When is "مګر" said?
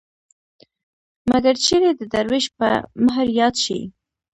1.29-1.55